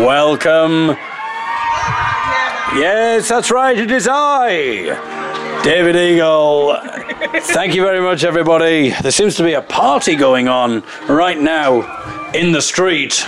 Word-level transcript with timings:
welcome. 0.00 0.96
Yes, 2.74 3.28
that's 3.28 3.50
right, 3.50 3.76
it 3.76 3.90
is 3.90 4.08
I, 4.10 5.60
David 5.62 5.94
Eagle. 5.96 6.76
Thank 7.40 7.74
you 7.74 7.82
very 7.82 8.00
much, 8.00 8.24
everybody. 8.24 8.90
There 8.90 9.10
seems 9.10 9.36
to 9.36 9.42
be 9.42 9.52
a 9.52 9.60
party 9.60 10.16
going 10.16 10.48
on 10.48 10.82
right 11.08 11.38
now 11.38 12.30
in 12.32 12.52
the 12.52 12.62
street. 12.62 13.26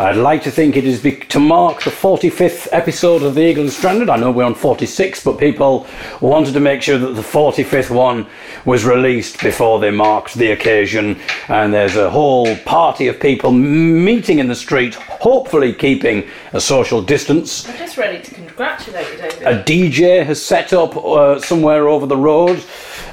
I'd 0.00 0.14
like 0.14 0.44
to 0.44 0.50
think 0.52 0.76
it 0.76 0.84
is 0.84 1.00
be- 1.00 1.16
to 1.16 1.40
mark 1.40 1.82
the 1.82 1.90
45th 1.90 2.68
episode 2.70 3.24
of 3.24 3.34
The 3.34 3.40
Eagle 3.42 3.64
and 3.64 3.72
Stranded. 3.72 4.08
I 4.08 4.16
know 4.16 4.30
we're 4.30 4.44
on 4.44 4.54
46, 4.54 5.24
but 5.24 5.38
people 5.38 5.88
wanted 6.20 6.54
to 6.54 6.60
make 6.60 6.82
sure 6.82 6.98
that 6.98 7.16
the 7.16 7.22
45th 7.22 7.90
one 7.90 8.24
was 8.64 8.84
released 8.84 9.42
before 9.42 9.80
they 9.80 9.90
marked 9.90 10.34
the 10.34 10.52
occasion. 10.52 11.18
And 11.48 11.74
there's 11.74 11.96
a 11.96 12.08
whole 12.10 12.54
party 12.58 13.08
of 13.08 13.18
people 13.18 13.50
meeting 13.50 14.38
in 14.38 14.46
the 14.46 14.54
street, 14.54 14.94
hopefully 14.94 15.72
keeping 15.72 16.28
a 16.52 16.60
social 16.60 17.02
distance. 17.02 17.68
I'm 17.68 17.76
just 17.76 17.96
ready 17.96 18.22
to 18.22 18.34
congratulate 18.36 19.10
you, 19.10 19.18
David. 19.18 19.42
A 19.42 19.64
DJ 19.64 20.24
has 20.24 20.40
set 20.40 20.72
up 20.72 20.96
uh, 20.96 21.40
somewhere 21.40 21.88
over 21.88 22.06
the 22.06 22.16
road, 22.16 22.62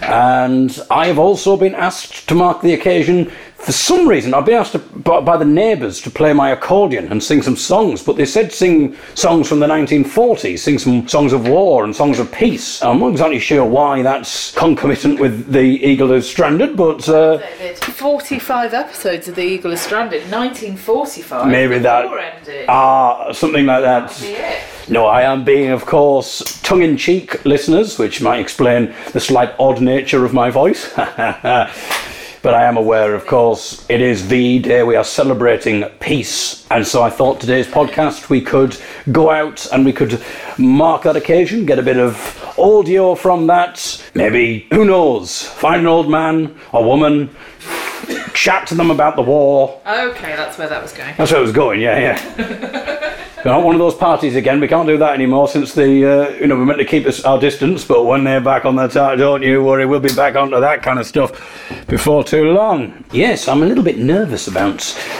and 0.02 0.80
I 0.92 1.08
have 1.08 1.18
also 1.18 1.58
been 1.58 1.74
asked 1.74 2.28
to 2.30 2.36
mark 2.36 2.62
the 2.62 2.76
occasion. 2.76 3.32
For 3.66 3.72
some 3.72 4.08
reason, 4.08 4.36
I've 4.36 4.46
been 4.46 4.54
asked 4.60 4.74
to, 4.74 4.80
by, 4.80 5.22
by 5.22 5.38
the 5.38 5.46
neighbours 5.46 6.00
to 6.02 6.12
play 6.12 6.34
my 6.34 6.52
accordion 6.52 7.12
and 7.12 7.24
sing 7.24 7.42
some 7.42 7.56
songs, 7.56 8.04
but 8.04 8.16
they 8.16 8.26
said 8.26 8.52
sing 8.54 8.96
songs 9.16 9.50
from 9.50 9.60
the 9.60 9.66
1940s, 9.66 10.60
sing 10.60 10.78
some 10.78 11.08
songs 11.08 11.34
of 11.34 11.48
war 11.48 11.84
and 11.84 11.96
songs 11.96 12.20
of 12.20 12.32
peace. 12.32 12.84
I'm 12.84 13.00
not 13.00 13.10
exactly 13.14 13.40
sure 13.40 13.66
why 13.66 14.04
that's 14.04 14.54
concomitant 14.54 15.20
with 15.20 15.52
the 15.52 15.62
Eagle 15.62 16.12
is 16.12 16.30
Stranded, 16.30 16.78
but 16.78 17.10
uh, 17.10 17.40
45 17.40 18.76
episodes 18.76 19.28
of 19.30 19.34
The 19.34 19.42
Eagle 19.42 19.72
is 19.72 19.82
Stranded, 19.82 20.22
1945. 20.32 21.48
Maybe 21.48 21.80
that- 21.80 22.04
The 22.04 22.08
war 22.08 22.20
ended. 22.20 22.66
ah, 22.70 23.32
something 23.32 23.66
like 23.66 23.82
that. 23.82 24.88
No, 24.90 25.08
I 25.08 25.24
am 25.24 25.44
being, 25.44 25.72
of 25.72 25.88
course, 25.88 26.62
tongue 26.62 26.84
in 26.84 26.98
cheek, 26.98 27.44
listeners, 27.46 27.98
which 27.98 28.22
might 28.22 28.40
explain 28.42 28.94
the 29.14 29.20
slight 29.20 29.56
odd 29.58 29.82
nature 29.82 30.24
of 30.24 30.34
my 30.34 30.52
voice. 30.52 30.94
but 32.46 32.54
I 32.54 32.66
am 32.66 32.78
aware, 32.78 33.16
of 33.16 33.26
course, 33.26 33.84
it 33.90 34.02
is 34.02 34.28
the 34.28 34.60
Day. 34.60 34.84
We 34.84 34.96
are 34.96 35.04
celebrating 35.04 35.84
peace. 36.00 36.68
And 36.70 36.86
so 36.86 37.02
I 37.02 37.10
thought 37.10 37.40
today's 37.42 37.66
podcast 37.66 38.30
we 38.30 38.40
could 38.40 38.78
go 39.12 39.32
out 39.32 39.66
and 39.74 39.84
we 39.84 39.92
could 39.92 40.24
mark 40.60 41.02
that 41.02 41.16
occasion, 41.16 41.66
get 41.66 41.80
a 41.80 41.82
bit 41.82 41.98
of 41.98 42.16
audio 42.60 43.16
from 43.16 43.48
that. 43.48 44.00
Maybe, 44.14 44.68
who 44.72 44.86
knows, 44.86 45.42
find 45.42 45.82
an 45.82 45.88
old 45.88 46.08
man 46.08 46.56
or 46.72 46.86
woman, 46.86 47.36
chat 48.36 48.68
to 48.68 48.76
them 48.76 48.92
about 48.92 49.16
the 49.16 49.24
war, 49.24 49.82
Okay, 49.84 50.36
that's 50.36 50.60
where 50.60 50.70
that 50.70 50.84
was 50.84 50.94
going. 50.94 51.16
that's 51.18 51.32
where 51.32 51.40
it 51.40 51.44
was 51.46 51.52
going, 51.52 51.82
yeah, 51.82 51.98
yeah. 52.38 52.82
We're 53.46 53.52
not 53.52 53.64
one 53.64 53.76
of 53.76 53.80
those 53.80 53.94
parties 53.94 54.36
again. 54.36 54.60
We 54.60 54.68
can't 54.68 54.88
do 54.88 54.98
that 54.98 55.14
anymore 55.14 55.48
since 55.48 55.76
the, 55.76 55.84
uh, 55.84 56.30
you 56.32 56.48
know, 56.48 56.56
we're 56.56 56.66
meant 56.66 56.80
to 56.80 56.86
keep 56.86 57.06
us, 57.06 57.24
our 57.26 57.40
distance, 57.40 57.86
but 57.86 58.06
when 58.06 58.24
they're 58.24 58.42
back 58.42 58.66
on 58.66 58.76
the 58.76 58.88
tar, 58.88 59.16
don't 59.16 59.44
you 59.44 59.64
worry, 59.64 59.86
we'll 59.86 60.00
be 60.00 60.12
back 60.16 60.36
onto 60.36 60.60
that 60.60 60.82
kind 60.82 60.98
of 60.98 61.06
stuff 61.06 61.32
before 61.86 62.24
too 62.24 62.54
long. 62.54 63.06
Yes, 63.12 63.48
I'm 63.48 63.62
a 63.62 63.68
little 63.68 63.84
bit 63.84 64.00
nervous 64.00 64.48
about 64.48 64.80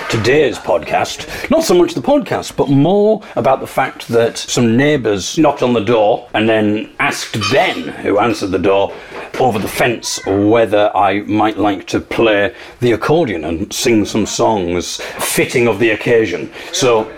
today's 0.10 0.58
podcast. 0.58 1.52
Not 1.52 1.66
so 1.66 1.76
much 1.76 1.94
the 1.94 2.02
podcast, 2.02 2.56
but 2.56 2.68
more 2.68 3.22
about 3.36 3.60
the 3.60 3.68
fact 3.68 4.08
that 4.08 4.40
some 4.40 4.76
neighbours 4.76 5.38
knocked 5.38 5.62
on 5.62 5.74
the 5.74 5.86
door 5.86 6.28
and 6.34 6.50
then 6.50 6.90
asked 7.00 7.40
Ben, 7.52 7.90
who 7.90 8.18
answered 8.18 8.50
the 8.50 8.58
door, 8.58 8.92
over 9.40 9.60
the 9.60 9.68
fence 9.68 10.20
whether 10.26 10.90
I 10.98 11.22
might 11.22 11.60
like 11.60 11.86
to 11.90 12.00
play 12.00 12.56
the 12.80 12.94
accordion 12.94 13.44
and 13.44 13.72
sing 13.72 14.04
some 14.04 14.26
songs 14.26 15.00
fitting 15.20 15.68
of 15.68 15.78
the 15.78 15.92
occasion. 15.92 16.52
So 16.74 17.12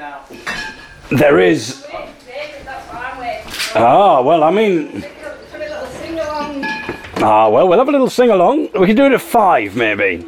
there 1.11 1.39
is. 1.39 1.85
Ah, 3.75 4.21
well, 4.21 4.43
I 4.43 4.51
mean. 4.51 5.03
Ah, 7.19 7.49
well, 7.49 7.67
we'll 7.67 7.79
have 7.79 7.89
a 7.89 7.91
little 7.91 8.09
sing 8.09 8.29
along. 8.29 8.69
We 8.73 8.87
can 8.87 8.95
do 8.95 9.05
it 9.05 9.11
at 9.11 9.21
five, 9.21 9.75
maybe. 9.75 10.25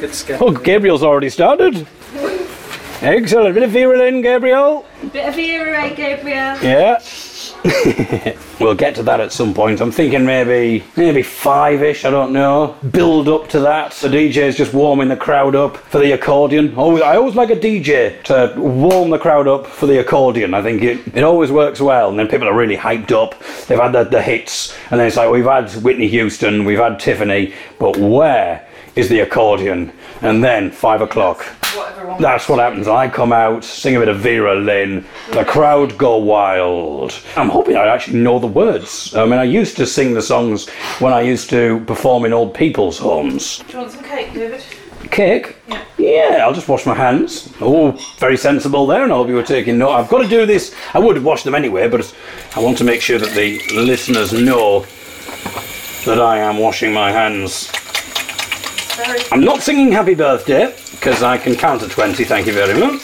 Good 0.00 0.14
sketch. 0.14 0.40
Oh, 0.40 0.50
Gabriel's 0.50 1.02
already 1.02 1.28
started. 1.28 1.86
Excellent. 3.02 3.50
A 3.50 3.52
Bit 3.52 3.62
of 3.64 3.70
Vera 3.70 3.98
Lynn, 3.98 4.22
Gabriel. 4.22 4.84
Bit 5.12 5.28
of 5.28 5.38
era, 5.38 5.84
eh, 5.84 5.94
Gabriel? 5.94 6.56
Yeah. 6.62 6.98
We'll 8.60 8.74
get 8.74 8.94
to 8.96 9.02
that 9.04 9.20
at 9.20 9.32
some 9.32 9.54
point. 9.54 9.80
I'm 9.80 9.92
thinking 9.92 10.24
maybe 10.24 10.84
maybe 10.96 11.22
five-ish. 11.22 12.04
I 12.04 12.10
don't 12.10 12.32
know. 12.32 12.76
Build 12.90 13.28
up 13.28 13.48
to 13.50 13.60
that. 13.60 13.92
The 13.92 14.08
DJ 14.08 14.38
is 14.38 14.56
just 14.56 14.74
warming 14.74 15.08
the 15.08 15.16
crowd 15.16 15.54
up 15.54 15.76
for 15.76 15.98
the 15.98 16.12
accordion. 16.12 16.74
Always, 16.74 17.02
I 17.02 17.16
always 17.16 17.36
like 17.36 17.50
a 17.50 17.56
DJ 17.56 18.22
to 18.24 18.54
warm 18.60 19.10
the 19.10 19.18
crowd 19.18 19.46
up 19.46 19.66
for 19.66 19.86
the 19.86 20.00
accordion. 20.00 20.54
I 20.54 20.62
think 20.62 20.82
it, 20.82 21.16
it 21.16 21.22
always 21.22 21.52
works 21.52 21.80
well. 21.80 22.10
And 22.10 22.18
then 22.18 22.26
people 22.26 22.48
are 22.48 22.56
really 22.56 22.76
hyped 22.76 23.12
up. 23.12 23.38
They've 23.66 23.78
had 23.78 23.92
the, 23.92 24.04
the 24.04 24.22
hits, 24.22 24.76
and 24.90 24.98
then 24.98 25.06
it's 25.06 25.16
like 25.16 25.30
we've 25.30 25.44
had 25.44 25.70
Whitney 25.82 26.08
Houston, 26.08 26.64
we've 26.64 26.78
had 26.78 26.98
Tiffany, 26.98 27.54
but 27.78 27.96
where 27.96 28.66
is 28.96 29.08
the 29.08 29.20
accordion? 29.20 29.92
And 30.20 30.42
then 30.42 30.70
five 30.70 31.00
o'clock. 31.00 31.44
That's 32.18 32.48
what 32.48 32.58
happens. 32.58 32.88
I 32.88 33.08
come 33.08 33.32
out, 33.32 33.64
sing 33.64 33.96
a 33.96 33.98
bit 33.98 34.08
of 34.08 34.18
Vera 34.18 34.54
Lynn, 34.54 35.04
the 35.32 35.44
crowd 35.44 35.96
go 35.98 36.16
wild. 36.16 37.18
I'm 37.36 37.48
hoping 37.48 37.76
I 37.76 37.86
actually 37.86 38.18
know 38.20 38.38
the 38.38 38.46
words. 38.46 39.14
I 39.14 39.24
mean, 39.24 39.38
I 39.38 39.44
used 39.44 39.76
to 39.76 39.86
sing 39.86 40.14
the 40.14 40.22
songs 40.22 40.68
when 40.98 41.12
I 41.12 41.22
used 41.22 41.50
to 41.50 41.80
perform 41.86 42.24
in 42.24 42.32
old 42.32 42.54
people's 42.54 42.98
homes. 42.98 43.58
Do 43.58 43.72
you 43.72 43.78
want 43.80 43.92
some 43.92 44.04
cake, 44.04 44.32
David? 44.32 44.62
Cake? 45.10 45.56
Yeah. 45.68 45.84
Yeah, 45.98 46.40
I'll 46.42 46.54
just 46.54 46.68
wash 46.68 46.86
my 46.86 46.94
hands. 46.94 47.52
Oh, 47.60 47.92
very 48.18 48.36
sensible 48.36 48.86
there, 48.86 49.02
and 49.02 49.12
all 49.12 49.22
of 49.22 49.28
you 49.28 49.38
are 49.38 49.42
taking 49.44 49.78
note. 49.78 49.92
I've 49.92 50.08
got 50.08 50.22
to 50.22 50.28
do 50.28 50.46
this. 50.46 50.74
I 50.94 50.98
would 50.98 51.22
wash 51.22 51.42
them 51.42 51.54
anyway, 51.54 51.88
but 51.88 52.14
I 52.56 52.60
want 52.60 52.78
to 52.78 52.84
make 52.84 53.00
sure 53.00 53.18
that 53.18 53.34
the 53.34 53.60
listeners 53.74 54.32
know 54.32 54.80
that 56.06 56.20
I 56.20 56.38
am 56.38 56.58
washing 56.58 56.92
my 56.92 57.12
hands. 57.12 57.70
Very. 58.96 59.20
I'm 59.30 59.44
not 59.44 59.62
singing 59.62 59.92
happy 59.92 60.14
birthday 60.14 60.74
because 61.02 61.24
I 61.24 61.36
can 61.36 61.56
count 61.56 61.80
to 61.80 61.88
20, 61.88 62.22
thank 62.22 62.46
you 62.46 62.52
very 62.52 62.78
much. 62.78 63.02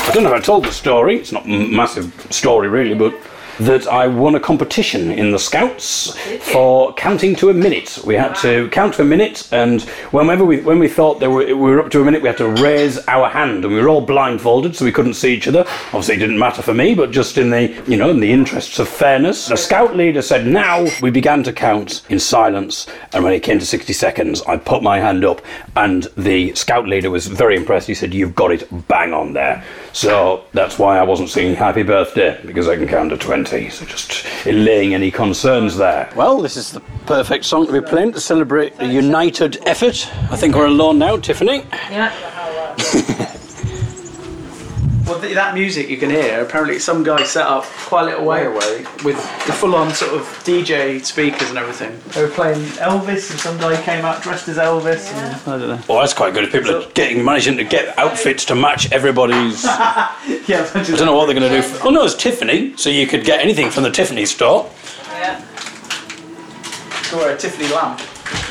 I 0.00 0.10
don't 0.12 0.24
know 0.24 0.34
if 0.34 0.42
I 0.42 0.44
told 0.44 0.64
the 0.64 0.72
story, 0.72 1.16
it's 1.16 1.30
not 1.30 1.44
a 1.44 1.48
massive 1.48 2.12
story 2.30 2.66
really, 2.66 2.96
but 2.96 3.14
that 3.60 3.86
I 3.86 4.06
won 4.06 4.34
a 4.34 4.40
competition 4.40 5.10
in 5.10 5.32
the 5.32 5.38
Scouts 5.38 6.16
for 6.52 6.94
counting 6.94 7.36
to 7.36 7.50
a 7.50 7.54
minute. 7.54 7.98
We 8.04 8.14
had 8.14 8.34
to 8.36 8.68
count 8.70 8.94
to 8.94 9.02
a 9.02 9.04
minute, 9.04 9.48
and 9.52 9.82
whenever 10.12 10.44
we 10.44 10.60
when 10.60 10.78
we 10.78 10.88
thought 10.88 11.20
we 11.20 11.52
were 11.52 11.80
up 11.80 11.90
to 11.90 12.00
a 12.00 12.04
minute, 12.04 12.22
we 12.22 12.28
had 12.28 12.38
to 12.38 12.48
raise 12.48 12.98
our 13.06 13.28
hand, 13.28 13.64
and 13.64 13.74
we 13.74 13.80
were 13.80 13.88
all 13.88 14.00
blindfolded, 14.00 14.74
so 14.74 14.84
we 14.84 14.92
couldn't 14.92 15.14
see 15.14 15.34
each 15.34 15.46
other. 15.46 15.64
Obviously, 15.86 16.14
it 16.16 16.18
didn't 16.18 16.38
matter 16.38 16.62
for 16.62 16.74
me, 16.74 16.94
but 16.94 17.10
just 17.10 17.36
in 17.36 17.50
the 17.50 17.64
you 17.86 17.96
know 17.96 18.10
in 18.10 18.20
the 18.20 18.32
interests 18.32 18.78
of 18.78 18.88
fairness, 18.88 19.48
the 19.48 19.56
Scout 19.56 19.96
leader 19.96 20.22
said, 20.22 20.46
"Now." 20.46 20.86
We 21.02 21.10
began 21.10 21.42
to 21.44 21.52
count 21.52 22.02
in 22.08 22.18
silence, 22.18 22.86
and 23.12 23.24
when 23.24 23.32
it 23.32 23.40
came 23.40 23.58
to 23.58 23.66
sixty 23.66 23.92
seconds, 23.92 24.42
I 24.46 24.56
put 24.56 24.82
my 24.82 25.00
hand 25.00 25.24
up, 25.24 25.42
and 25.76 26.06
the 26.16 26.54
Scout 26.54 26.86
leader 26.86 27.10
was 27.10 27.26
very 27.26 27.56
impressed. 27.56 27.88
He 27.88 27.94
said, 27.94 28.14
"You've 28.14 28.34
got 28.34 28.52
it 28.52 28.66
bang 28.88 29.12
on 29.12 29.32
there." 29.32 29.62
So 29.92 30.44
that's 30.52 30.78
why 30.78 30.98
I 30.98 31.02
wasn't 31.02 31.30
singing 31.30 31.56
"Happy 31.56 31.82
Birthday" 31.82 32.38
because 32.46 32.68
I 32.68 32.76
can 32.76 32.88
count 32.88 33.10
to 33.10 33.16
twenty. 33.16 33.49
So 33.50 33.84
just 33.84 34.24
allaying 34.46 34.94
any 34.94 35.10
concerns 35.10 35.76
there. 35.76 36.08
Well, 36.14 36.40
this 36.40 36.56
is 36.56 36.70
the 36.70 36.78
perfect 37.06 37.44
song 37.44 37.66
to 37.66 37.72
be 37.72 37.80
playing 37.80 38.12
to 38.12 38.20
celebrate 38.20 38.74
a 38.78 38.86
united 38.86 39.66
effort. 39.66 40.08
I 40.30 40.36
think 40.36 40.54
we're 40.54 40.66
alone 40.66 41.00
now, 41.00 41.16
Tiffany. 41.16 41.64
Yeah. 41.90 43.36
Well, 45.10 45.20
th- 45.20 45.34
that 45.34 45.54
music 45.54 45.88
you 45.88 45.96
can 45.96 46.08
hear, 46.08 46.40
apparently 46.40 46.78
some 46.78 47.02
guy 47.02 47.24
set 47.24 47.44
up 47.44 47.64
quite 47.64 48.02
a 48.02 48.04
little 48.04 48.24
way 48.24 48.46
away 48.46 48.86
with 49.04 49.16
the 49.44 49.52
full 49.52 49.74
on 49.74 49.92
sort 49.92 50.12
of 50.12 50.22
DJ 50.44 51.04
speakers 51.04 51.48
and 51.48 51.58
everything. 51.58 51.98
They 52.14 52.22
were 52.22 52.30
playing 52.30 52.60
Elvis 52.78 53.28
and 53.32 53.40
some 53.40 53.58
guy 53.58 53.82
came 53.82 54.04
out 54.04 54.22
dressed 54.22 54.46
as 54.46 54.56
Elvis 54.56 55.12
and 55.12 55.34
I 55.34 55.58
don't 55.58 55.68
know. 55.68 55.80
Well, 55.88 55.98
that's 55.98 56.14
quite 56.14 56.32
good. 56.32 56.44
If 56.44 56.52
people 56.52 56.76
are 56.76 56.88
getting 56.92 57.24
managing 57.24 57.56
to 57.56 57.64
get 57.64 57.98
outfits 57.98 58.44
to 58.44 58.54
match 58.54 58.92
everybody's. 58.92 59.64
I 59.66 60.14
Yeah, 60.46 60.70
I 60.72 60.82
don't 60.84 61.00
know 61.06 61.16
what 61.16 61.26
they're 61.26 61.34
going 61.34 61.50
to 61.50 61.60
do. 61.60 61.62
For, 61.62 61.88
oh 61.88 61.90
no, 61.90 62.04
it's 62.04 62.14
Tiffany, 62.14 62.76
so 62.76 62.88
you 62.88 63.08
could 63.08 63.24
get 63.24 63.40
anything 63.40 63.68
from 63.70 63.82
the 63.82 63.90
Tiffany 63.90 64.26
store. 64.26 64.70
Yeah. 65.10 65.44
Or 67.16 67.30
a 67.30 67.36
Tiffany 67.36 67.66
lamp, 67.74 68.00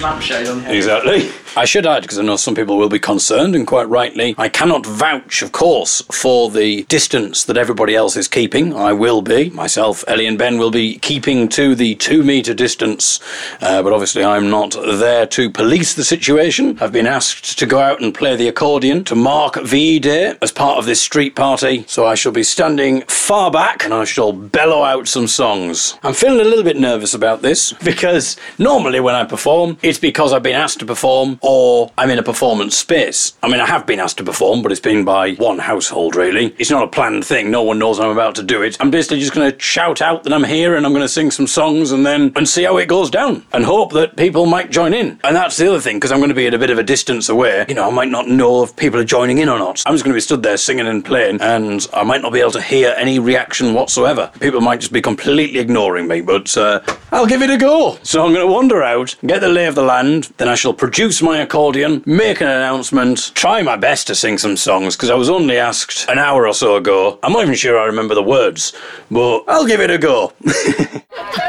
lampshade 0.01 0.47
on 0.47 0.59
here. 0.65 0.75
Exactly. 0.75 1.31
I 1.59 1.65
should 1.65 1.85
add, 1.85 2.03
because 2.03 2.17
I 2.17 2.21
know 2.21 2.37
some 2.37 2.55
people 2.55 2.77
will 2.77 2.87
be 2.87 2.99
concerned, 2.99 3.53
and 3.53 3.67
quite 3.67 3.89
rightly, 3.89 4.33
I 4.37 4.47
cannot 4.47 4.85
vouch, 4.85 5.41
of 5.41 5.51
course, 5.51 6.01
for 6.09 6.49
the 6.49 6.83
distance 6.83 7.43
that 7.43 7.57
everybody 7.57 7.95
else 7.95 8.15
is 8.15 8.29
keeping. 8.29 8.73
I 8.73 8.93
will 8.93 9.21
be. 9.21 9.49
Myself, 9.49 10.05
Ellie, 10.07 10.25
and 10.25 10.37
Ben 10.37 10.57
will 10.57 10.71
be 10.71 10.97
keeping 10.99 11.49
to 11.49 11.75
the 11.75 11.95
two 11.95 12.23
metre 12.23 12.53
distance, 12.53 13.19
uh, 13.59 13.83
but 13.83 13.91
obviously 13.91 14.23
I'm 14.23 14.49
not 14.49 14.71
there 14.71 15.25
to 15.25 15.49
police 15.49 15.95
the 15.95 16.05
situation. 16.05 16.77
I've 16.79 16.93
been 16.93 17.05
asked 17.05 17.59
to 17.59 17.65
go 17.65 17.81
out 17.81 18.01
and 18.01 18.15
play 18.15 18.37
the 18.37 18.47
accordion 18.47 19.03
to 19.03 19.15
mark 19.15 19.61
VE 19.61 19.99
Day 19.99 20.37
as 20.41 20.53
part 20.53 20.77
of 20.77 20.85
this 20.85 21.01
street 21.01 21.35
party, 21.35 21.83
so 21.89 22.05
I 22.05 22.15
shall 22.15 22.31
be 22.31 22.43
standing 22.43 23.01
far 23.01 23.51
back 23.51 23.83
and 23.83 23.93
I 23.93 24.05
shall 24.05 24.31
bellow 24.31 24.83
out 24.83 25.09
some 25.09 25.27
songs. 25.27 25.97
I'm 26.03 26.13
feeling 26.13 26.39
a 26.39 26.49
little 26.49 26.63
bit 26.63 26.77
nervous 26.77 27.13
about 27.13 27.41
this 27.41 27.73
because 27.83 28.37
normally 28.57 29.01
when 29.01 29.15
I 29.15 29.25
perform, 29.25 29.77
it's 29.81 29.99
because 29.99 30.31
I've 30.31 30.41
been 30.41 30.55
asked 30.55 30.79
to 30.79 30.85
perform 30.85 31.37
or 31.49 31.91
I'm 31.97 32.11
in 32.11 32.19
a 32.19 32.23
performance 32.23 32.77
space. 32.77 33.33
I 33.41 33.47
mean, 33.47 33.59
I 33.59 33.65
have 33.65 33.87
been 33.87 33.99
asked 33.99 34.19
to 34.19 34.23
perform, 34.23 34.61
but 34.61 34.71
it's 34.71 34.79
been 34.79 35.03
by 35.03 35.33
one 35.33 35.57
household, 35.57 36.15
really. 36.15 36.53
It's 36.59 36.69
not 36.69 36.83
a 36.83 36.87
planned 36.87 37.25
thing. 37.25 37.49
No 37.49 37.63
one 37.63 37.79
knows 37.79 37.99
I'm 37.99 38.11
about 38.11 38.35
to 38.35 38.43
do 38.43 38.61
it. 38.61 38.77
I'm 38.79 38.91
basically 38.91 39.19
just 39.19 39.33
going 39.33 39.51
to 39.51 39.59
shout 39.59 39.99
out 39.99 40.23
that 40.23 40.33
I'm 40.33 40.43
here 40.43 40.75
and 40.75 40.85
I'm 40.85 40.91
going 40.91 41.03
to 41.03 41.09
sing 41.09 41.31
some 41.31 41.47
songs 41.47 41.91
and 41.91 42.05
then 42.05 42.31
and 42.35 42.47
see 42.47 42.65
how 42.65 42.77
it 42.77 42.85
goes 42.87 43.09
down 43.09 43.43
and 43.51 43.65
hope 43.65 43.93
that 43.93 44.15
people 44.15 44.45
might 44.45 44.69
join 44.69 44.93
in. 44.93 45.19
And 45.23 45.35
that's 45.35 45.57
the 45.57 45.67
other 45.67 45.79
thing, 45.79 45.95
because 45.97 46.11
I'm 46.11 46.19
going 46.19 46.29
to 46.29 46.35
be 46.35 46.45
at 46.45 46.53
a 46.53 46.59
bit 46.59 46.69
of 46.69 46.77
a 46.77 46.83
distance 46.83 47.29
away. 47.29 47.65
You 47.67 47.73
know, 47.73 47.87
I 47.87 47.91
might 47.91 48.09
not 48.09 48.27
know 48.27 48.61
if 48.61 48.75
people 48.75 48.99
are 48.99 49.03
joining 49.03 49.39
in 49.39 49.49
or 49.49 49.57
not. 49.57 49.81
I'm 49.87 49.95
just 49.95 50.03
going 50.03 50.13
to 50.13 50.17
be 50.17 50.21
stood 50.21 50.43
there 50.43 50.57
singing 50.57 50.85
and 50.85 51.03
playing, 51.03 51.41
and 51.41 51.87
I 51.93 52.03
might 52.03 52.21
not 52.21 52.31
be 52.31 52.41
able 52.41 52.51
to 52.51 52.61
hear 52.61 52.93
any 52.95 53.17
reaction 53.17 53.73
whatsoever. 53.73 54.31
People 54.39 54.61
might 54.61 54.81
just 54.81 54.93
be 54.93 55.01
completely 55.01 55.59
ignoring 55.59 56.07
me, 56.07 56.21
but 56.21 56.55
uh, 56.55 56.81
I'll 57.11 57.25
give 57.25 57.41
it 57.41 57.49
a 57.49 57.57
go. 57.57 57.97
So 58.03 58.23
I'm 58.23 58.33
going 58.33 58.45
to 58.45 58.51
wander 58.51 58.83
out, 58.83 59.15
get 59.25 59.41
the 59.41 59.49
lay 59.49 59.65
of 59.65 59.75
the 59.75 59.81
land, 59.81 60.31
then 60.37 60.47
I 60.47 60.55
shall 60.55 60.73
produce 60.73 61.21
my 61.21 61.39
accordion, 61.39 62.03
make 62.05 62.39
an 62.41 62.47
announcement, 62.47 63.31
try 63.33 63.61
my 63.63 63.75
best 63.75 64.07
to 64.07 64.15
sing 64.15 64.37
some 64.37 64.55
songs, 64.55 64.95
because 64.95 65.09
I 65.09 65.15
was 65.15 65.29
only 65.29 65.57
asked 65.57 66.07
an 66.07 66.19
hour 66.19 66.47
or 66.47 66.53
so 66.53 66.75
ago. 66.75 67.17
I'm 67.23 67.33
not 67.33 67.43
even 67.43 67.55
sure 67.55 67.79
I 67.79 67.85
remember 67.85 68.13
the 68.13 68.23
words, 68.23 68.73
but 69.09 69.43
I'll 69.47 69.65
give 69.65 69.81
it 69.81 69.89
a 69.89 69.97
go. 69.97 70.33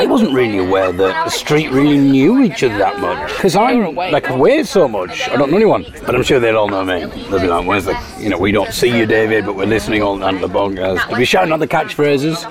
I 0.00 0.06
wasn't 0.06 0.32
really 0.32 0.58
aware 0.58 0.92
that 0.92 1.24
the 1.24 1.30
street 1.30 1.70
really 1.70 1.98
knew 1.98 2.40
each 2.42 2.62
other 2.62 2.78
that 2.78 3.00
much 3.00 3.32
because 3.34 3.56
I'm 3.56 3.94
like 3.96 4.28
away 4.28 4.62
so 4.62 4.86
much. 4.86 5.28
I 5.28 5.36
don't 5.36 5.50
know 5.50 5.56
anyone, 5.56 5.84
but 6.06 6.14
I'm 6.14 6.22
sure 6.22 6.38
they'll 6.38 6.56
all 6.56 6.68
know 6.68 6.84
me. 6.84 7.04
They'll 7.28 7.40
be 7.40 7.48
like, 7.48 7.66
"Where's 7.66 7.84
the? 7.84 7.98
You 8.18 8.28
know, 8.28 8.38
we 8.38 8.52
don't 8.52 8.72
see 8.72 8.96
you, 8.96 9.06
David, 9.06 9.44
but 9.44 9.56
we're 9.56 9.66
listening 9.66 10.02
all 10.02 10.22
on 10.22 10.40
the 10.40 10.48
podcast." 10.48 11.08
They'll 11.08 11.18
be 11.18 11.24
shouting 11.24 11.52
out 11.52 11.58
the 11.58 11.66
catchphrases. 11.66 12.44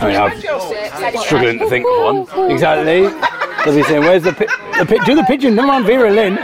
I 0.00 0.08
mean, 0.08 0.16
I'm 0.16 1.16
struggling 1.18 1.58
to 1.58 1.68
think 1.68 1.86
of 1.86 2.26
one 2.28 2.50
exactly. 2.50 3.02
They'll 3.64 3.74
be 3.76 3.82
saying, 3.82 4.00
"Where's 4.02 4.22
the 4.22 4.32
pi- 4.32 4.78
the 4.78 4.86
pi- 4.86 5.04
do 5.04 5.14
the 5.14 5.24
pigeon? 5.24 5.54
Never 5.54 5.68
mind, 5.68 5.84
Vera 5.84 6.10
Lynn." 6.10 6.38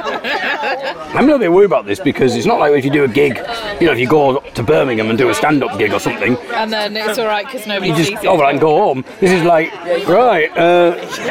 I'm 0.62 1.24
a 1.24 1.26
little 1.26 1.38
bit 1.38 1.52
worried 1.52 1.66
about 1.66 1.86
this 1.86 2.00
because 2.00 2.36
it's 2.36 2.46
not 2.46 2.58
like 2.60 2.72
if 2.74 2.84
you 2.84 2.90
do 2.90 3.04
a 3.04 3.08
gig, 3.08 3.36
you 3.80 3.86
know, 3.86 3.92
if 3.92 3.98
you 3.98 4.06
go 4.08 4.40
to 4.40 4.62
Birmingham 4.62 5.08
and 5.08 5.18
do 5.18 5.28
a 5.28 5.34
stand-up 5.34 5.78
gig 5.78 5.92
or 5.92 5.98
something, 6.00 6.36
And 6.54 6.72
then 6.72 6.96
it's 6.96 7.18
all 7.18 7.26
right 7.26 7.46
because 7.46 7.66
nobody 7.66 7.90
you 7.90 7.96
just 7.96 8.08
sees 8.10 8.18
oh 8.24 8.34
it. 8.34 8.38
well, 8.38 8.46
I 8.46 8.52
can 8.52 8.60
go 8.60 8.76
home. 8.78 9.04
This 9.20 9.30
is 9.32 9.42
like 9.42 9.72
right. 10.06 10.50
Uh, 10.56 10.90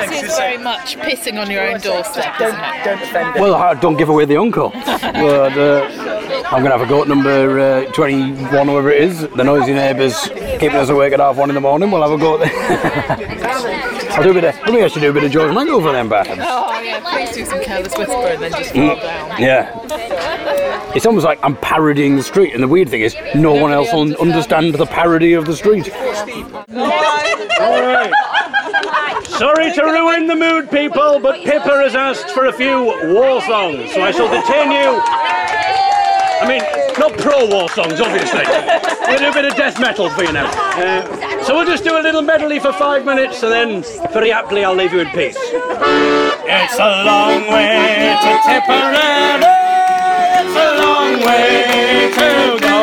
This 0.10 0.24
is 0.24 0.38
very 0.38 0.58
much 0.58 0.98
pissing 0.98 1.40
on 1.40 1.50
your 1.52 1.62
own 1.68 1.80
doorstep, 1.80 2.40
isn't 2.42 2.60
it? 2.60 2.84
Don't 2.86 3.02
offend 3.02 3.36
it. 3.36 3.42
Well, 3.42 3.56
I 3.56 3.74
don't 3.76 3.98
give 3.98 4.10
away 4.10 4.26
the 4.26 4.38
uncle. 4.38 4.70
but, 4.74 5.58
uh, 5.58 6.46
I'm 6.52 6.64
going 6.64 6.72
to 6.72 6.78
have 6.78 6.82
a 6.82 6.88
go 6.88 7.04
at 7.04 7.08
number 7.08 7.60
uh, 7.60 7.86
21, 7.92 8.52
whatever 8.52 8.90
it 8.92 9.02
is. 9.04 9.22
The 9.22 9.44
noisy 9.44 9.74
neighbours 9.74 10.28
keeping 10.60 10.76
us 10.76 10.90
awake 10.90 11.14
at 11.14 11.20
half 11.20 11.36
one 11.36 11.50
in 11.50 11.56
the 11.56 11.62
morning. 11.62 11.92
We'll 11.92 12.02
have 12.02 12.12
a 12.12 12.18
go 12.18 12.42
at 12.42 13.80
I'll 14.20 14.26
do 14.26 14.32
a 14.32 14.34
bit 14.34 14.44
of, 14.44 14.56
maybe 14.66 14.84
I 14.84 14.90
should 14.90 15.02
do 15.02 15.12
a 15.12 15.14
bit 15.14 15.24
of 15.24 15.32
George 15.32 15.54
Michael 15.54 15.80
for 15.80 15.94
them, 15.94 16.10
perhaps. 16.10 16.30
Oh 16.44 16.82
yeah, 16.82 17.00
please 17.00 17.34
do 17.34 17.46
some 17.46 17.64
careless 17.64 17.98
whisper 17.98 18.12
and 18.12 18.44
then 18.44 18.52
just 18.52 18.74
fall 18.74 18.98
down. 18.98 19.42
Yeah. 19.42 20.92
It's 20.94 21.06
almost 21.06 21.26
like 21.26 21.40
I'm 21.42 21.56
parodying 21.56 22.18
the 22.18 22.24
street, 22.24 22.54
and 22.54 22.62
the 22.62 22.68
weird 22.68 22.90
thing 22.90 23.00
is, 23.00 23.16
no 23.34 23.54
one 23.54 23.72
else 23.72 23.94
will 23.94 24.14
understand 24.18 24.76
the 24.76 24.86
parody 24.86 25.36
of 25.36 25.46
the 25.46 25.56
street. 25.56 25.90
Alright. 27.62 28.14
Sorry 29.26 29.72
to 29.72 29.84
ruin 29.84 30.28
the 30.28 30.36
mood, 30.36 30.70
people, 30.70 31.22
but 31.22 31.42
Pippa 31.46 31.78
has 31.80 31.96
asked 31.96 32.32
for 32.32 32.48
a 32.48 32.52
few 32.52 32.88
war 33.16 33.42
songs, 33.44 33.94
so 33.94 34.02
I 34.02 34.12
shall 34.12 34.28
detain 34.28 34.70
you. 34.74 35.00
I 36.42 36.46
mean, 36.46 36.62
not 37.00 37.14
pro-war 37.18 37.70
songs, 37.70 38.02
obviously. 38.02 38.44
We'll 39.08 39.20
do 39.20 39.30
a 39.30 39.34
bit 39.34 39.46
of 39.46 39.56
death 39.56 39.80
metal 39.80 40.10
for 40.10 40.24
you 40.24 40.34
now. 40.34 40.50
Uh, 40.76 41.39
so 41.50 41.56
we'll 41.56 41.66
just 41.66 41.84
do 41.84 41.98
a 41.98 42.04
little 42.04 42.22
medley 42.22 42.60
for 42.60 42.72
five 42.72 43.04
minutes, 43.04 43.42
and 43.42 43.52
then, 43.52 43.84
very 44.14 44.32
aptly, 44.32 44.64
I'll 44.64 44.76
leave 44.76 44.94
you 44.94 45.00
in 45.00 45.08
peace. 45.08 45.36
It's 45.36 46.78
a 46.78 47.04
long 47.10 47.42
way 47.50 48.16
to 48.22 48.40
Tipperary. 48.46 49.42
It's 50.42 50.56
a 50.56 50.70
long 50.80 51.26
way 51.26 52.12
to 52.14 52.60
go. 52.62 52.79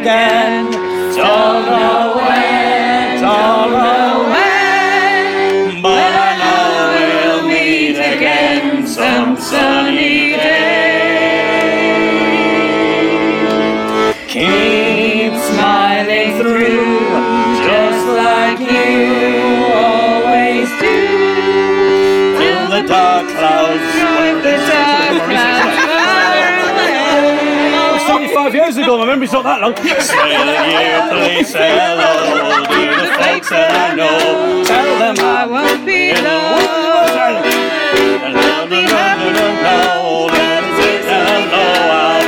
Again. 0.00 0.70
Don't 1.16 1.64
know 1.64 2.16
when, 2.16 3.20
don't 3.22 3.70
know 3.72 4.28
when, 4.34 5.82
but 5.82 6.12
I 6.26 6.30
know 6.42 6.68
we'll 6.94 7.48
meet 7.48 7.96
again 7.96 8.86
some 8.86 9.36
sunny 9.38 10.36
day. 10.36 10.76
Keep 14.28 15.32
smiling 15.50 16.30
through, 16.40 16.98
just 17.68 18.06
like 18.20 18.60
you 18.60 19.64
always 19.72 20.68
do. 20.84 20.98
Till 22.38 22.64
the 22.68 22.82
dark 22.86 23.28
clouds. 23.28 23.66
The 28.50 28.58
dark 28.58 28.62
clouds. 28.62 28.74
75 28.76 28.76
years 28.76 28.76
ago, 28.76 28.98
my 28.98 29.06
memory's 29.06 29.32
not 29.32 29.44
that 29.44 29.60
long. 29.60 29.76
Say 29.76 29.84
you 29.86 31.00
please 31.10 31.52
hello 31.54 32.62
to 32.64 32.80
the 33.00 33.08
folks 33.18 33.50
that 33.50 33.70
I 33.74 33.94
know. 33.94 34.64
Tell 34.64 34.98
them 34.98 35.16
I 35.18 35.46
won't 35.46 35.86
be 35.86 36.10
alone. 36.10 36.76
I'll 38.36 38.68
be 38.68 38.86
I'll 38.86 39.20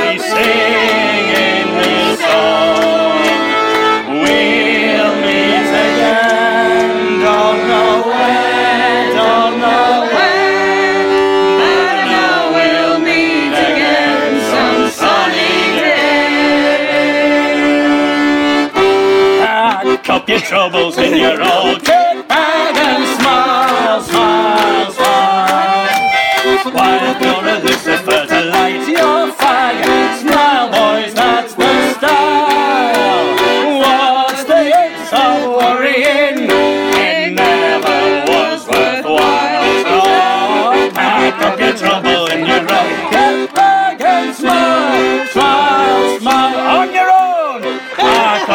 be 0.01 0.19
singing 0.19 1.38
troubles 20.69 20.97
in 20.97 21.17
your 21.17 21.41
old 21.41 21.58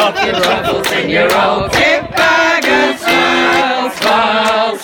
Up 0.05 0.23
your 0.23 0.35
troubles 0.35 0.91
in 0.91 1.09
your 1.09 1.33
own 1.33 1.67
kit 1.71 2.11
bag 2.11 2.63
and 2.63 2.99
smile, 2.99 4.77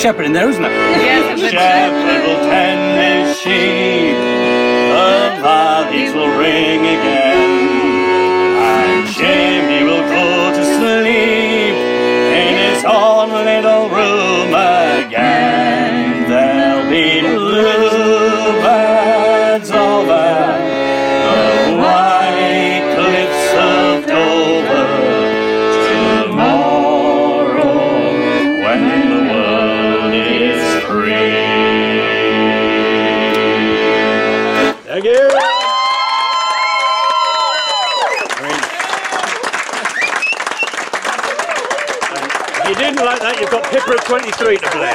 shepherd 0.00 0.24
in 0.24 0.32
there, 0.32 0.48
isn't 0.48 0.62
there? 0.62 0.72
Yes, 0.72 1.40
The 1.40 1.50
shepherd 1.50 2.24
will 2.26 2.40
tend 2.48 3.28
his 3.28 3.38
sheep, 3.38 4.16
the 5.90 6.14
will 6.14 6.38
ring 6.38 6.79
Pippa 43.90 44.02
at 44.02 44.06
23 44.06 44.56
to 44.56 44.70
blame. 44.70 44.94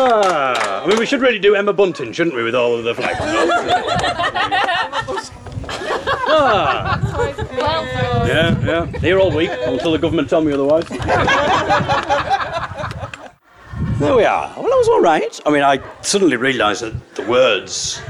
Ah, 0.00 0.82
I 0.82 0.86
mean, 0.86 0.98
we 0.98 1.04
should 1.06 1.20
really 1.20 1.38
do 1.38 1.54
Emma 1.54 1.72
Bunting, 1.72 2.12
shouldn't 2.12 2.34
we, 2.36 2.42
with 2.42 2.54
all 2.54 2.76
of 2.76 2.84
the 2.84 2.94
flags? 2.94 3.18
ah. 6.28 6.98
Yeah, 8.26 8.58
yeah. 8.64 8.86
Here 9.00 9.18
all 9.18 9.30
week 9.34 9.50
until 9.50 9.92
the 9.92 9.98
government 9.98 10.30
tell 10.30 10.40
me 10.40 10.52
otherwise. 10.52 10.86
there 13.98 14.14
we 14.14 14.24
are. 14.24 14.52
Well, 14.56 14.64
that 14.64 14.78
was 14.78 14.88
all 14.88 15.00
right. 15.00 15.40
I 15.44 15.50
mean, 15.50 15.62
I 15.62 15.80
suddenly 16.02 16.36
realised 16.36 16.82
that 16.82 17.14
the 17.16 17.22
words 17.24 18.00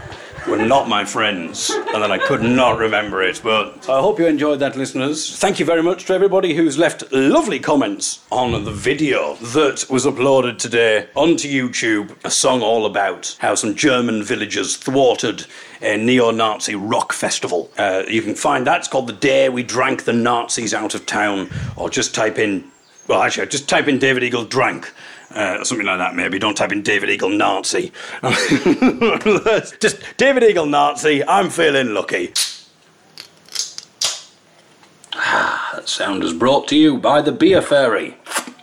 were 0.46 0.58
not 0.58 0.88
my 0.88 1.04
friends, 1.04 1.70
and 1.70 2.02
then 2.02 2.10
I 2.10 2.18
could 2.18 2.42
not 2.42 2.78
remember 2.78 3.22
it. 3.22 3.40
But 3.42 3.88
I 3.88 4.00
hope 4.00 4.18
you 4.18 4.26
enjoyed 4.26 4.60
that, 4.60 4.76
listeners. 4.76 5.36
Thank 5.38 5.58
you 5.58 5.66
very 5.66 5.82
much 5.82 6.04
to 6.06 6.14
everybody 6.14 6.54
who's 6.54 6.78
left 6.78 7.10
lovely 7.12 7.58
comments 7.58 8.24
on 8.30 8.64
the 8.64 8.70
video 8.72 9.34
that 9.36 9.86
was 9.90 10.06
uploaded 10.06 10.58
today 10.58 11.08
onto 11.14 11.48
YouTube. 11.48 12.14
A 12.24 12.30
song 12.30 12.62
all 12.62 12.86
about 12.86 13.36
how 13.40 13.54
some 13.54 13.74
German 13.74 14.22
villagers 14.22 14.76
thwarted 14.76 15.46
a 15.80 15.96
neo-Nazi 15.96 16.74
rock 16.74 17.12
festival. 17.12 17.70
Uh, 17.78 18.02
you 18.08 18.22
can 18.22 18.34
find 18.34 18.66
that. 18.66 18.78
It's 18.78 18.88
called 18.88 19.08
"The 19.08 19.12
Day 19.12 19.48
We 19.48 19.62
Drank 19.62 20.04
the 20.04 20.12
Nazis 20.12 20.74
Out 20.74 20.94
of 20.94 21.06
Town," 21.06 21.50
or 21.76 21.90
just 21.90 22.14
type 22.14 22.38
in. 22.38 22.70
Well, 23.06 23.22
actually, 23.22 23.46
just 23.46 23.68
type 23.68 23.88
in 23.88 23.98
David 23.98 24.22
Eagle 24.22 24.44
drank. 24.44 24.92
Uh, 25.30 25.62
something 25.62 25.86
like 25.86 25.98
that, 25.98 26.14
maybe. 26.14 26.38
Don't 26.38 26.56
type 26.56 26.72
in 26.72 26.82
David 26.82 27.10
Eagle 27.10 27.28
Nazi. 27.30 27.92
Just 29.80 30.02
David 30.16 30.42
Eagle 30.42 30.66
Nazi. 30.66 31.22
I'm 31.24 31.50
feeling 31.50 31.92
lucky. 31.92 32.32
Ah, 35.14 35.72
that 35.74 35.88
sound 35.88 36.24
is 36.24 36.32
brought 36.32 36.66
to 36.68 36.76
you 36.76 36.96
by 36.96 37.20
the 37.20 37.32
Beer 37.32 37.60
Fairy 37.60 38.16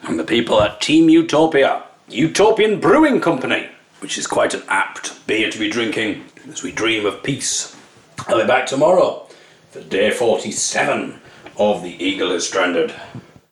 and 0.03 0.17
the 0.19 0.24
people 0.24 0.62
at 0.62 0.81
Team 0.81 1.10
Utopia, 1.10 1.84
Utopian 2.10 2.79
Brewing 2.79 3.22
Company, 3.22 3.69
which 4.00 4.17
is 4.17 4.25
quite 4.25 4.53
an 4.53 4.63
apt 4.67 5.25
beer 5.27 5.51
to 5.51 5.60
be 5.60 5.69
drinking 5.69 6.25
as 6.50 6.63
we 6.63 6.72
dream 6.72 7.05
of 7.05 7.22
peace. 7.24 7.75
I'll 8.27 8.41
be 8.41 8.48
back 8.48 8.65
tomorrow 8.65 9.27
for 9.72 9.81
day 9.81 10.10
47 10.10 11.19
of 11.57 11.84
The 11.84 12.03
Eagle 12.03 12.31
is 12.31 12.48
Stranded. 12.48 12.93